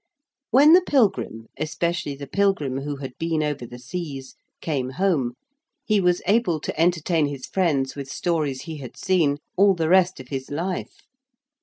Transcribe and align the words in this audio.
When 0.49 0.73
the 0.73 0.81
pilgrim 0.81 1.45
especially 1.59 2.15
the 2.15 2.25
pilgrim 2.25 2.79
who 2.81 2.95
had 2.95 3.15
been 3.19 3.43
over 3.43 3.67
the 3.67 3.77
seas 3.77 4.33
came 4.59 4.89
home, 4.93 5.33
he 5.85 6.01
was 6.01 6.23
able 6.25 6.59
to 6.61 6.79
entertain 6.79 7.27
his 7.27 7.45
friends 7.45 7.93
with 7.95 8.09
stories 8.09 8.63
he 8.63 8.77
had 8.77 8.97
seen 8.97 9.37
all 9.57 9.75
the 9.75 9.89
rest 9.89 10.19
of 10.19 10.29
his 10.29 10.49
life. 10.49 11.03